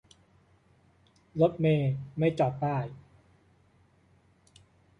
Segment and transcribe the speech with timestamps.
[1.39, 2.85] รถเมล์ไม่จอดป้าย